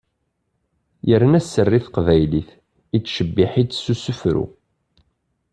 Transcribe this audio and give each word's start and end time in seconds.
Yerna 1.09 1.39
sser 1.41 1.69
i 1.77 1.79
teqbaylit, 1.85 2.49
ittcebbiḥ-itt 2.97 3.79
s 3.83 3.85
usefru. 3.93 4.45